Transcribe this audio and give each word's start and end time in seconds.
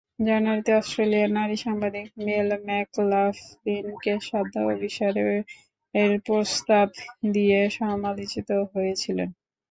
জানুয়ারিতে 0.21 0.71
অস্ট্রেলিয়ান 0.75 1.31
নারী 1.37 1.55
সাংবাদিক 1.57 2.07
মেল 2.25 2.47
ম্যাকলাফলিনকে 2.65 4.13
সান্ধ্য 4.27 4.57
অভিসারের 4.67 5.33
প্রস্তাব 6.25 6.87
দিয়ে 7.33 7.59
সমালোচিত 7.77 8.49
হয়েছিলেন। 8.71 9.29